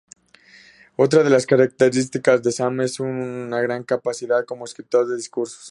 [0.95, 5.69] Otra de las características de Sam es su gran capacidad como escritor de discursos.